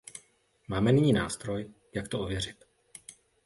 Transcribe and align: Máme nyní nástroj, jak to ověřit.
Máme 0.67 0.91
nyní 0.91 1.13
nástroj, 1.13 1.69
jak 1.93 2.07
to 2.07 2.19
ověřit. 2.21 2.65